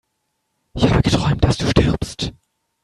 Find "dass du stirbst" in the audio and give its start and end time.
1.43-2.33